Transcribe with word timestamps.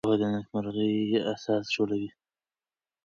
پوهه 0.05 0.17
د 0.21 0.23
نېکمرغۍ 0.33 0.95
اساس 1.33 1.65
جوړوي. 1.75 2.09